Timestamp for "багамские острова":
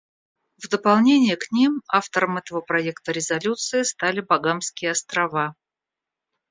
4.21-5.53